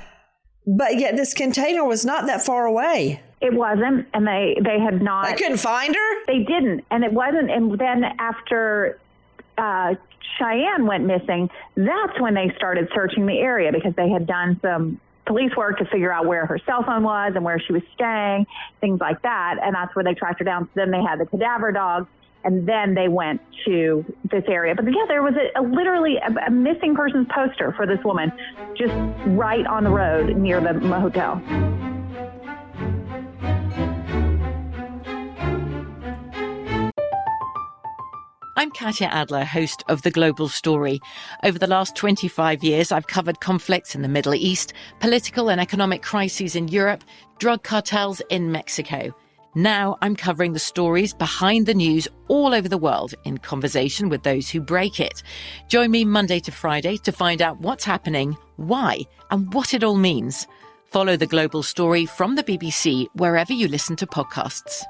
[0.67, 3.21] but yet this container was not that far away.
[3.39, 5.25] It wasn't, and they they had not.
[5.25, 6.25] I couldn't find her.
[6.25, 7.49] They didn't, and it wasn't.
[7.49, 8.99] And then after
[9.57, 9.95] uh,
[10.37, 14.99] Cheyenne went missing, that's when they started searching the area because they had done some
[15.25, 18.45] police work to figure out where her cell phone was and where she was staying,
[18.81, 19.55] things like that.
[19.61, 20.65] And that's where they tracked her down.
[20.65, 22.07] So then they had the cadaver dogs
[22.43, 24.75] and then they went to this area.
[24.75, 28.31] But yeah, there was a, a literally a, a, missing persons poster for this woman
[28.77, 28.93] just
[29.27, 31.41] right on the road near the hotel.
[38.59, 40.99] I'm Katya Adler, host of The Global Story.
[41.43, 46.01] Over the last 25 years, I've covered conflicts in the Middle East, political and economic
[46.01, 47.03] crises in Europe,
[47.37, 49.13] drug cartels in Mexico.
[49.57, 54.21] Now I'm covering the stories behind the news all over the world in conversation with
[54.21, 55.23] those who break it.
[55.67, 58.99] Join me Monday to Friday to find out what's happening, why,
[59.31, 60.45] and what it all means.
[60.85, 64.83] Follow the global story from the BBC wherever you listen to podcasts.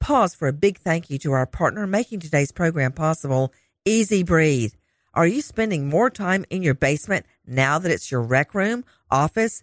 [0.00, 3.52] Pause for a big thank you to our partner making today's program possible,
[3.84, 4.72] EZ Breathe.
[5.12, 9.62] Are you spending more time in your basement now that it's your rec room, office,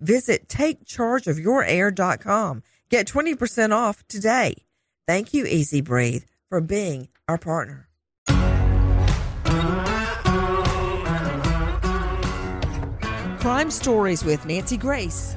[0.00, 2.62] visit takechargeofyourair.com.
[2.90, 4.54] Get 20% off today.
[5.06, 7.88] Thank you, EZ Breathe, for being our partner.
[13.40, 15.34] Crime Stories with Nancy Grace.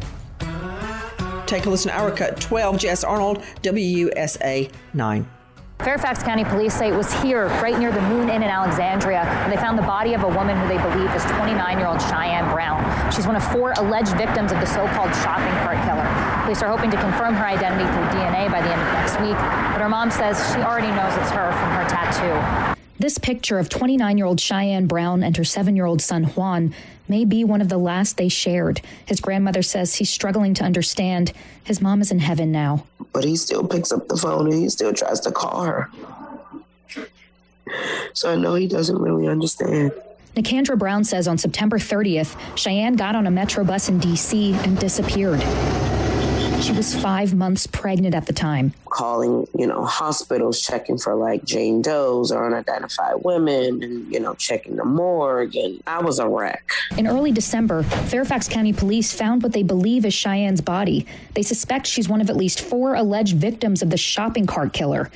[1.46, 2.78] Take a listen to Our Cut 12.
[2.78, 5.30] Jess Arnold, WUSA 9.
[5.84, 9.50] Fairfax County Police say it was here, right near the Moon Inn in Alexandria, where
[9.50, 12.80] they found the body of a woman who they believe is 29-year-old Cheyenne Brown.
[13.12, 16.06] She's one of four alleged victims of the so-called shopping cart killer.
[16.44, 19.38] Police are hoping to confirm her identity through DNA by the end of next week,
[19.74, 22.71] but her mom says she already knows it's her from her tattoo.
[23.02, 26.76] This picture of 29 year old Cheyenne Brown and her seven year old son Juan
[27.08, 28.80] may be one of the last they shared.
[29.08, 31.34] His grandmother says he's struggling to understand.
[31.64, 32.86] His mom is in heaven now.
[33.12, 35.90] But he still picks up the phone and he still tries to call her.
[38.14, 39.94] So I know he doesn't really understand.
[40.36, 44.54] Nicandra Brown says on September 30th, Cheyenne got on a metro bus in D.C.
[44.54, 45.42] and disappeared.
[46.72, 48.74] She was five months pregnant at the time.
[48.86, 54.36] Calling, you know, hospitals, checking for like Jane Doe's or unidentified women, and, you know,
[54.36, 55.54] checking the morgue.
[55.58, 56.72] And I was a wreck.
[56.98, 61.06] In early December, Fairfax County police found what they believe is Cheyenne's body.
[61.34, 65.12] They suspect she's one of at least four alleged victims of the shopping cart killer.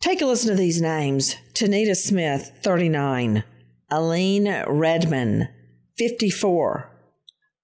[0.00, 3.44] Take a listen to these names Tanita Smith, 39,
[3.90, 5.48] Aline Redman,
[5.98, 6.92] 54.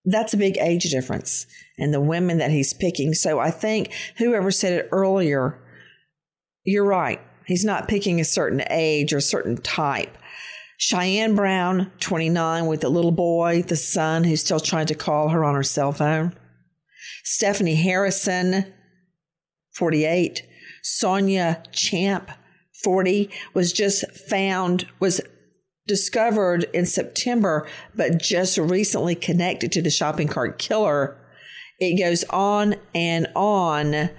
[0.04, 1.46] That's a big age difference
[1.82, 3.12] and the women that he's picking.
[3.12, 5.58] So I think whoever said it earlier,
[6.64, 7.20] you're right.
[7.44, 10.16] He's not picking a certain age or a certain type.
[10.78, 15.44] Cheyenne Brown, 29, with the little boy, the son who's still trying to call her
[15.44, 16.34] on her cell phone.
[17.24, 18.72] Stephanie Harrison,
[19.74, 20.46] 48.
[20.84, 22.30] Sonia Champ,
[22.84, 25.20] 40, was just found, was
[25.88, 31.16] discovered in September, but just recently connected to the shopping cart killer
[31.82, 34.10] it goes on and on.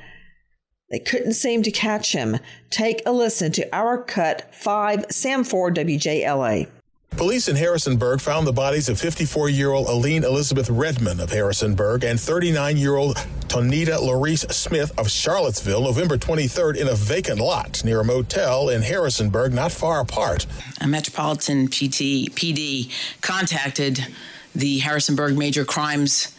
[0.89, 2.38] They couldn't seem to catch him.
[2.70, 6.68] Take a listen to our cut 5 Sam Ford WJLA.
[7.11, 12.03] Police in Harrisonburg found the bodies of 54 year old Aline Elizabeth Redman of Harrisonburg
[12.03, 13.16] and 39 year old
[13.47, 18.82] Tonita Larice Smith of Charlottesville November 23rd in a vacant lot near a motel in
[18.82, 20.47] Harrisonburg, not far apart.
[20.82, 22.91] A Metropolitan PT, PD
[23.22, 24.05] contacted
[24.55, 26.33] the Harrisonburg Major Crimes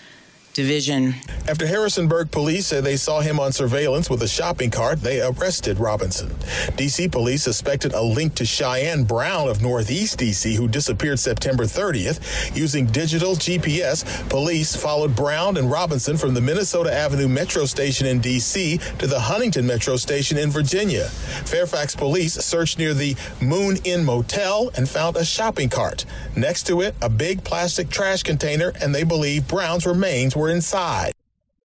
[0.55, 1.14] Division.
[1.46, 5.78] After Harrisonburg police said they saw him on surveillance with a shopping cart, they arrested
[5.78, 6.34] Robinson.
[6.76, 7.09] D.C.
[7.09, 12.57] police suspected a link to Cheyenne Brown of Northeast D.C., who disappeared September 30th.
[12.57, 18.20] Using digital GPS, police followed Brown and Robinson from the Minnesota Avenue Metro Station in
[18.20, 18.78] D.C.
[18.98, 21.05] to the Huntington Metro Station in Virginia.
[21.44, 26.05] Fairfax police searched near the Moon Inn Motel and found a shopping cart.
[26.36, 30.51] Next to it, a big plastic trash container, and they believe Brown's remains were were
[30.51, 31.14] inside.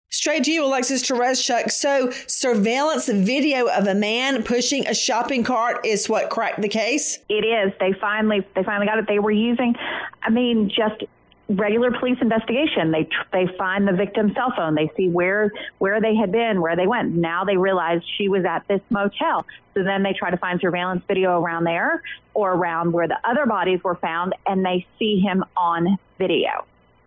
[0.08, 1.70] Straight to you, Alexis Tereszcuk.
[1.70, 7.18] So, surveillance video of a man pushing a shopping cart is what cracked the case.
[7.28, 7.72] It is.
[7.78, 9.06] They finally, they finally got it.
[9.06, 9.76] They were using,
[10.22, 11.04] I mean, just
[11.48, 12.90] regular police investigation.
[12.90, 14.74] They they find the victim's cell phone.
[14.74, 17.14] They see where where they had been, where they went.
[17.14, 19.46] Now they realize she was at this motel.
[19.74, 22.02] So then they try to find surveillance video around there
[22.34, 26.64] or around where the other bodies were found, and they see him on video.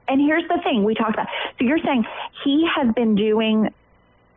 [0.07, 1.27] And here's the thing we talked about.
[1.57, 2.05] So you're saying
[2.43, 3.73] he has been doing,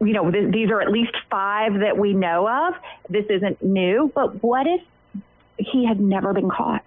[0.00, 2.74] you know, th- these are at least five that we know of.
[3.08, 4.80] This isn't new, but what if
[5.58, 6.84] he had never been caught?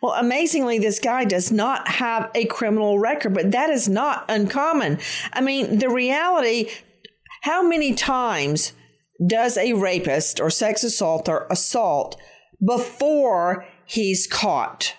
[0.00, 4.98] Well, amazingly, this guy does not have a criminal record, but that is not uncommon.
[5.32, 6.70] I mean, the reality
[7.42, 8.72] how many times
[9.24, 12.16] does a rapist or sex assaulter assault
[12.64, 14.94] before he's caught?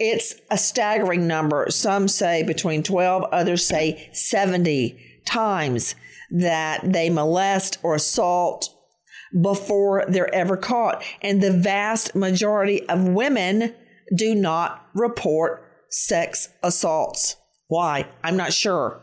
[0.00, 1.66] It's a staggering number.
[1.68, 5.94] Some say between 12, others say 70 times
[6.30, 8.74] that they molest or assault
[9.42, 11.04] before they're ever caught.
[11.20, 13.74] And the vast majority of women
[14.16, 17.36] do not report sex assaults.
[17.68, 18.08] Why?
[18.24, 19.02] I'm not sure.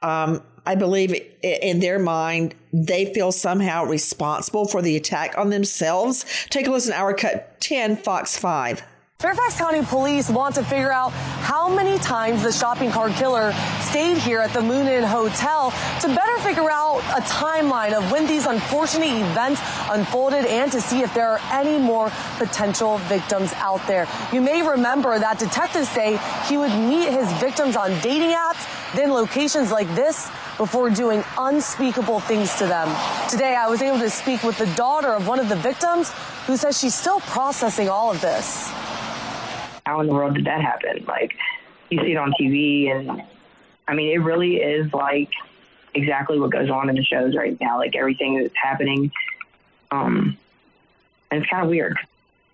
[0.00, 1.12] Um, I believe
[1.42, 6.24] in their mind, they feel somehow responsible for the attack on themselves.
[6.50, 8.84] Take a listen to our cut 10, Fox 5.
[9.20, 13.52] Fairfax County police want to figure out how many times the shopping cart killer
[13.82, 18.26] stayed here at the Moon Inn Hotel to better figure out a timeline of when
[18.26, 19.60] these unfortunate events
[19.90, 24.08] unfolded and to see if there are any more potential victims out there.
[24.32, 26.18] You may remember that detectives say
[26.48, 28.66] he would meet his victims on dating apps,
[28.96, 32.88] then locations like this before doing unspeakable things to them.
[33.28, 36.10] Today, I was able to speak with the daughter of one of the victims
[36.46, 38.72] who says she's still processing all of this
[40.00, 41.04] in the world did that happen?
[41.06, 41.36] Like,
[41.90, 43.22] you see it on TV, and
[43.86, 45.30] I mean, it really is like
[45.94, 47.78] exactly what goes on in the shows right now.
[47.78, 49.10] Like everything that's happening,
[49.90, 50.36] um,
[51.30, 51.98] and it's kind of weird.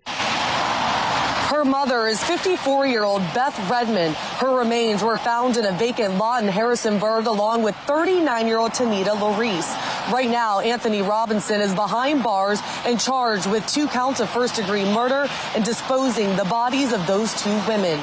[0.07, 4.15] Her mother is 54 year old Beth Redmond.
[4.15, 8.73] Her remains were found in a vacant lot in Harrisonburg along with 39 year old
[8.73, 9.73] Tanita Larice.
[10.13, 14.85] Right now, Anthony Robinson is behind bars and charged with two counts of first degree
[14.85, 15.27] murder
[15.57, 18.01] and disposing the bodies of those two women.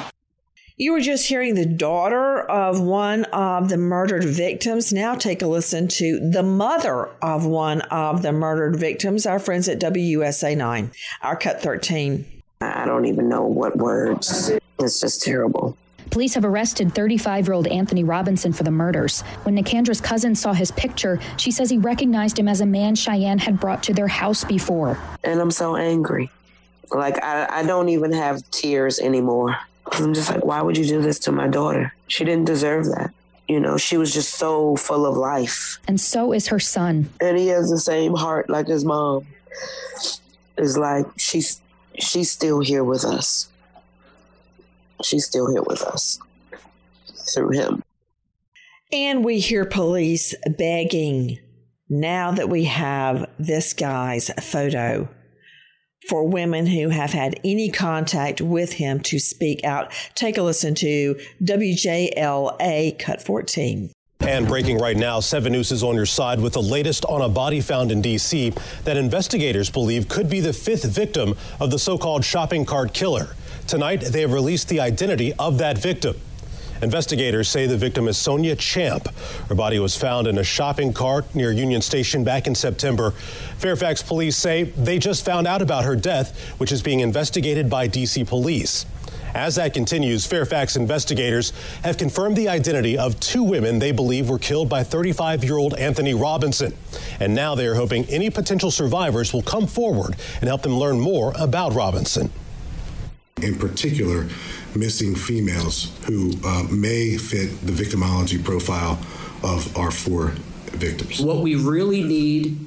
[0.76, 4.92] You were just hearing the daughter of one of the murdered victims.
[4.92, 9.66] Now take a listen to the mother of one of the murdered victims, our friends
[9.70, 10.90] at WUSA 9,
[11.22, 12.26] our Cut 13.
[12.60, 14.52] I don't even know what words.
[14.78, 15.78] It's just terrible.
[16.10, 19.22] Police have arrested 35 year old Anthony Robinson for the murders.
[19.42, 23.38] When Nicandra's cousin saw his picture, she says he recognized him as a man Cheyenne
[23.38, 24.98] had brought to their house before.
[25.22, 26.30] And I'm so angry.
[26.90, 29.56] Like, I, I don't even have tears anymore.
[29.92, 31.92] I'm just like, why would you do this to my daughter?
[32.08, 33.12] She didn't deserve that.
[33.48, 35.78] You know, she was just so full of life.
[35.86, 37.10] And so is her son.
[37.20, 39.26] And he has the same heart like his mom.
[40.56, 41.60] It's like she's
[41.98, 43.48] she's still here with us.
[45.02, 46.18] She's still here with us
[47.32, 47.82] through him.
[48.92, 51.38] And we hear police begging
[51.88, 55.08] now that we have this guy's photo
[56.08, 59.92] for women who have had any contact with him to speak out.
[60.14, 63.90] Take a listen to WJLA Cut 14.
[64.20, 67.28] And breaking right now, 7 News is on your side with the latest on a
[67.28, 68.54] body found in D.C.
[68.84, 73.34] that investigators believe could be the fifth victim of the so called shopping cart killer.
[73.66, 76.16] Tonight, they have released the identity of that victim.
[76.82, 79.08] Investigators say the victim is Sonia Champ.
[79.48, 83.12] Her body was found in a shopping cart near Union Station back in September.
[83.56, 87.86] Fairfax police say they just found out about her death, which is being investigated by
[87.86, 88.24] D.C.
[88.24, 88.84] police.
[89.34, 91.52] As that continues, Fairfax investigators
[91.82, 95.74] have confirmed the identity of two women they believe were killed by 35 year old
[95.74, 96.74] Anthony Robinson.
[97.18, 101.00] And now they are hoping any potential survivors will come forward and help them learn
[101.00, 102.30] more about Robinson.
[103.42, 104.28] In particular,
[104.74, 108.98] missing females who uh, may fit the victimology profile
[109.42, 110.28] of our four
[110.70, 111.20] victims.
[111.20, 112.58] What we really need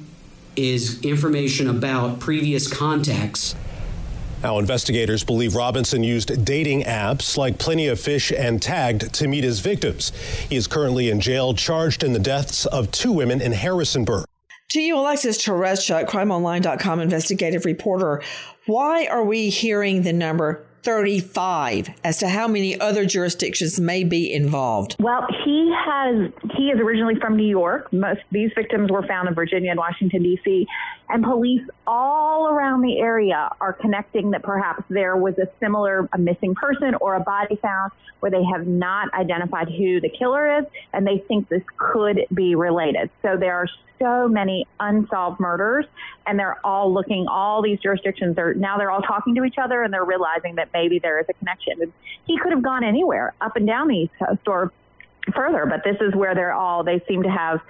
[0.56, 3.54] is information about previous contacts.
[4.42, 9.42] Now, investigators believe Robinson used dating apps like Plenty of Fish and Tagged to meet
[9.42, 10.12] his victims.
[10.48, 14.26] He is currently in jail, charged in the deaths of two women in Harrisonburg.
[14.72, 18.22] To you, Alexis Tereszcuk, crimeonline.com investigative reporter.
[18.68, 24.30] Why are we hearing the number 35 as to how many other jurisdictions may be
[24.30, 24.96] involved?
[25.00, 27.90] Well, he has he is originally from New York.
[27.94, 30.66] Most these victims were found in Virginia and Washington D.C.
[31.08, 36.18] and police all around the area are connecting that perhaps there was a similar a
[36.18, 40.64] missing person or a body found where they have not identified who the killer is
[40.92, 43.10] and they think this could be related.
[43.22, 43.66] So there are
[43.98, 45.86] so many unsolved murders
[46.26, 49.82] and they're all looking all these jurisdictions are now they're all talking to each other
[49.82, 51.92] and they're realizing that maybe there is a connection
[52.26, 54.72] he could have gone anywhere up and down the east coast or
[55.34, 57.60] further but this is where they're all they seem to have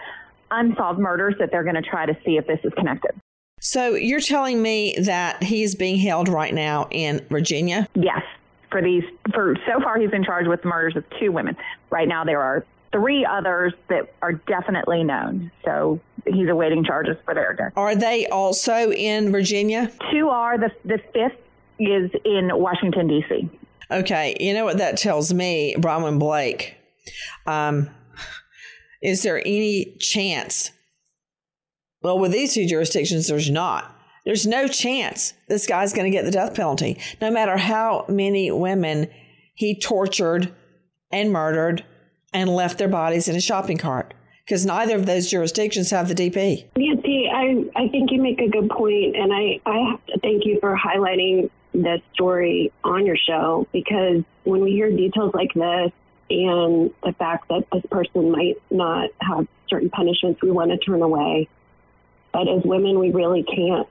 [0.51, 3.13] unsolved murders that they're going to try to see if this is connected
[3.61, 8.23] so you're telling me that he's being held right now in virginia yes
[8.71, 11.57] for these for so far he's been charged with the murders of two women
[11.91, 15.51] right now there are three others that are definitely known.
[15.65, 17.73] So he's awaiting charges for their death.
[17.77, 19.91] Are they also in Virginia?
[20.11, 20.59] Two are.
[20.59, 21.39] The, the fifth
[21.79, 23.49] is in Washington, D.C.
[23.91, 24.37] Okay.
[24.41, 26.77] You know what that tells me, Bronwyn Blake?
[27.47, 27.91] Um,
[29.03, 30.71] is there any chance?
[32.09, 33.95] Well, with these two jurisdictions, there's not.
[34.25, 38.51] There's no chance this guy's going to get the death penalty, no matter how many
[38.51, 39.11] women
[39.53, 40.51] he tortured
[41.13, 41.85] and murdered
[42.33, 46.15] and left their bodies in a shopping cart because neither of those jurisdictions have the
[46.15, 46.71] DP.
[46.79, 50.75] Nancy, I, I think you make a good point, and I, I thank you for
[50.75, 55.93] highlighting this story on your show because when we hear details like this
[56.31, 61.03] and the fact that this person might not have certain punishments, we want to turn
[61.03, 61.51] away.
[62.47, 63.89] As women, we really can't.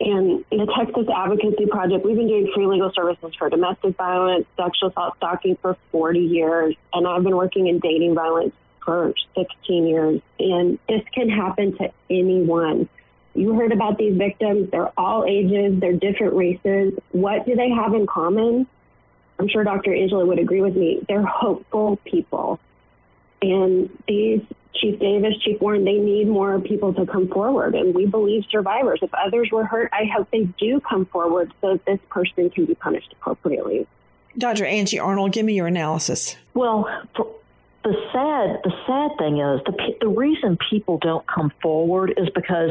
[0.00, 4.90] And the Texas Advocacy Project, we've been doing free legal services for domestic violence, sexual
[4.90, 6.76] assault, stalking for 40 years.
[6.92, 8.54] And I've been working in dating violence
[8.84, 10.20] for 16 years.
[10.38, 12.88] And this can happen to anyone.
[13.34, 14.70] You heard about these victims.
[14.70, 16.94] They're all ages, they're different races.
[17.10, 18.68] What do they have in common?
[19.38, 19.94] I'm sure Dr.
[19.94, 21.04] Angela would agree with me.
[21.08, 22.60] They're hopeful people.
[23.42, 24.42] And these
[24.80, 27.74] Chief Davis, Chief Warren, they need more people to come forward.
[27.74, 29.00] And we believe survivors.
[29.02, 32.66] If others were hurt, I hope they do come forward so that this person can
[32.66, 33.86] be punished appropriately.
[34.36, 34.64] Dr.
[34.64, 36.36] Angie Arnold, give me your analysis.
[36.54, 36.88] Well,
[37.84, 42.70] the sad the sad thing is the the reason people don't come forward is because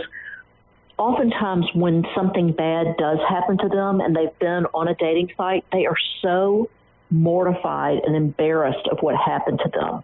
[0.97, 5.65] oftentimes when something bad does happen to them and they've been on a dating site,
[5.71, 6.69] they are so
[7.09, 10.03] mortified and embarrassed of what happened to them.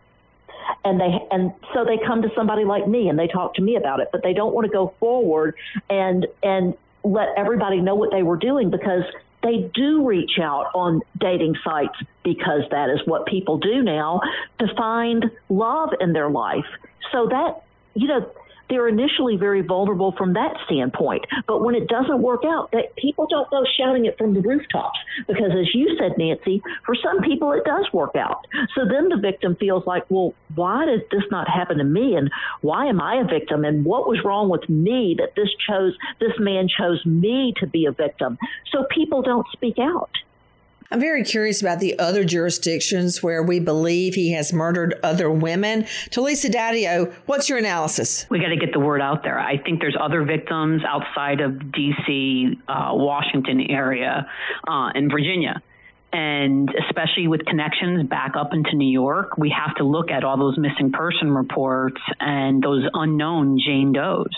[0.83, 3.75] And they and so they come to somebody like me and they talk to me
[3.75, 5.55] about it, but they don't want to go forward
[5.89, 9.03] and and let everybody know what they were doing because
[9.41, 14.21] they do reach out on dating sites because that is what people do now
[14.59, 16.65] to find love in their life.
[17.11, 18.31] So that you know
[18.69, 21.25] they're initially very vulnerable from that standpoint.
[21.47, 24.97] But when it doesn't work out, that people don't go shouting it from the rooftops
[25.27, 28.45] because, as you said, Nancy, for some people it does work out.
[28.75, 32.31] So then the victim feels like, well, why did this not happen to me, and
[32.61, 36.33] why am I a victim, and what was wrong with me that this chose this
[36.39, 38.37] man chose me to be a victim?
[38.71, 40.11] So people don't speak out.
[40.93, 45.85] I'm very curious about the other jurisdictions where we believe he has murdered other women.
[46.11, 48.27] Talisa Dadio, what's your analysis?
[48.29, 49.39] We got to get the word out there.
[49.39, 54.29] I think there's other victims outside of D.C., uh, Washington area,
[54.67, 55.63] uh, and Virginia.
[56.11, 60.37] And especially with connections back up into New York, we have to look at all
[60.37, 64.29] those missing person reports and those unknown Jane Does.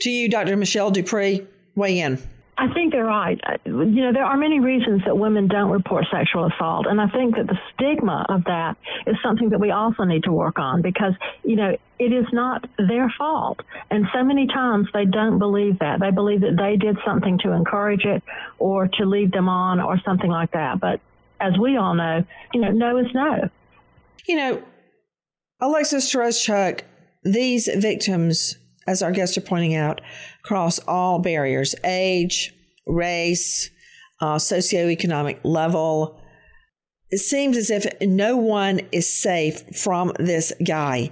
[0.00, 0.58] To you, Dr.
[0.58, 2.18] Michelle Dupree, weigh in.
[2.56, 3.40] I think they're right.
[3.64, 7.34] You know, there are many reasons that women don't report sexual assault, and I think
[7.34, 8.76] that the stigma of that
[9.06, 12.64] is something that we also need to work on because, you know, it is not
[12.78, 13.60] their fault.
[13.90, 15.98] And so many times they don't believe that.
[15.98, 18.22] They believe that they did something to encourage it
[18.58, 20.80] or to lead them on or something like that.
[20.80, 21.00] But
[21.40, 23.48] as we all know, you know, no is no.
[24.28, 24.62] You know,
[25.60, 26.82] Alexis Tereszcuk,
[27.24, 30.00] these victims as our guests are pointing out,
[30.44, 32.52] across all barriers age,
[32.86, 33.70] race,
[34.20, 36.20] uh, socioeconomic level.
[37.10, 41.10] It seems as if no one is safe from this guy.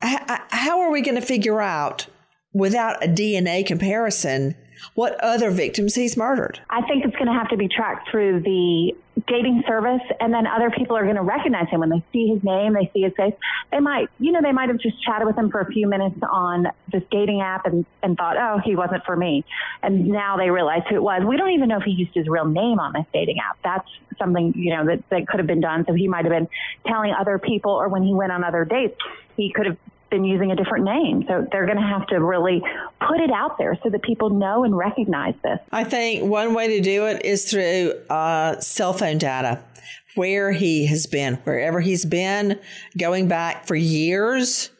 [0.00, 2.06] How are we going to figure out
[2.52, 4.54] without a DNA comparison
[4.94, 6.60] what other victims he's murdered?
[6.70, 8.94] I think it's going to have to be tracked through the
[9.26, 12.42] dating service, and then other people are going to recognize him when they see his
[12.44, 13.34] name, they see his face.
[13.70, 16.16] They might, you know, they might have just chatted with him for a few minutes
[16.30, 19.44] on this dating app and, and thought, oh, he wasn't for me.
[19.82, 21.22] And now they realize who it was.
[21.26, 23.58] We don't even know if he used his real name on this dating app.
[23.64, 25.84] That's something, you know, that, that could have been done.
[25.86, 26.48] So he might have been
[26.86, 28.98] telling other people, or when he went on other dates,
[29.36, 29.76] he could have
[30.10, 31.24] been using a different name.
[31.28, 32.62] So they're going to have to really
[33.06, 35.58] put it out there so that people know and recognize this.
[35.72, 39.62] I think one way to do it is through uh, cell phone data,
[40.14, 42.60] where he has been, wherever he's been,
[42.96, 44.70] going back for years.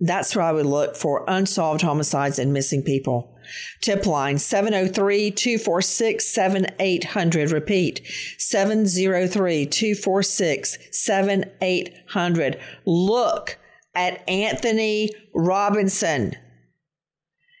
[0.00, 3.36] That's where I would look for unsolved homicides and missing people.
[3.80, 7.50] Tip line 703 246 7800.
[7.50, 8.00] Repeat
[8.38, 12.60] 703 246 7800.
[12.86, 13.58] Look
[13.94, 16.34] at Anthony Robinson.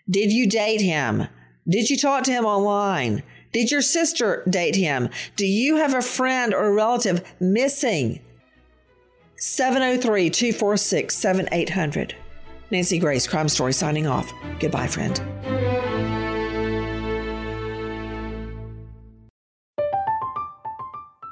[0.08, 1.26] Did you date him?
[1.68, 3.22] Did you talk to him online?
[3.52, 5.08] Did your sister date him?
[5.36, 8.20] Do you have a friend or a relative missing?
[9.36, 12.14] 703 246 7800.
[12.70, 14.32] Nancy Grace, Crime Story, signing off.
[14.60, 15.89] Goodbye, friend.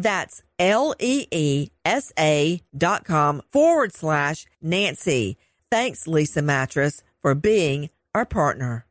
[0.00, 5.36] That's L-E-E-S-A dot com forward slash Nancy.
[5.70, 8.86] Thanks, Leesa Mattress, for being our partner.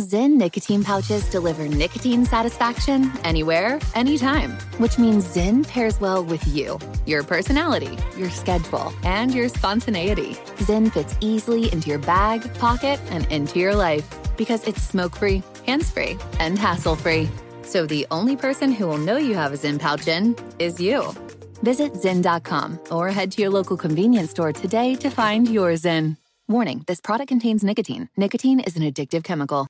[0.00, 6.78] Zyn nicotine pouches deliver nicotine satisfaction anywhere, anytime, which means Zyn pairs well with you,
[7.06, 10.32] your personality, your schedule, and your spontaneity.
[10.64, 15.42] Zyn fits easily into your bag, pocket, and into your life because it's smoke free,
[15.66, 17.28] hands free, and hassle free.
[17.64, 21.12] So the only person who will know you have a Zyn pouch in is you.
[21.62, 26.16] Visit Zyn.com or head to your local convenience store today to find your Zyn.
[26.48, 28.08] Warning this product contains nicotine.
[28.16, 29.68] Nicotine is an addictive chemical.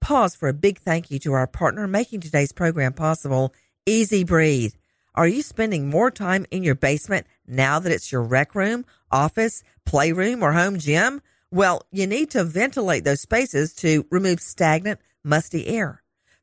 [0.00, 3.54] pause for a big thank you to our partner making today's program possible,
[3.86, 4.74] EZ Breathe.
[5.14, 9.62] Are you spending more time in your basement now that it's your rec room, office,
[9.84, 11.20] playroom, or home gym?
[11.52, 15.99] Well, you need to ventilate those spaces to remove stagnant, musty air.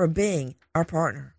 [0.00, 1.34] for being our partner.